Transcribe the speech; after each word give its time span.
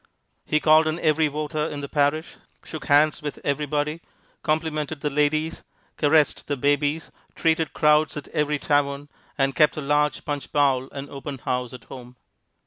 He 0.47 0.59
called 0.59 0.87
on 0.87 0.97
every 0.99 1.27
voter 1.27 1.67
in 1.67 1.81
the 1.81 1.87
parish, 1.87 2.29
shook 2.65 2.85
hands 2.87 3.21
with 3.21 3.37
everybody, 3.43 4.01
complimented 4.41 5.01
the 5.01 5.11
ladies, 5.11 5.61
caressed 5.95 6.47
the 6.47 6.57
babies, 6.57 7.11
treated 7.35 7.71
crowds 7.73 8.17
at 8.17 8.27
every 8.29 8.57
tavern, 8.57 9.09
and 9.37 9.53
kept 9.53 9.77
a 9.77 9.79
large 9.81 10.25
punch 10.25 10.51
bowl 10.51 10.89
and 10.91 11.07
open 11.11 11.37
house 11.37 11.71
at 11.71 11.83
home. 11.83 12.15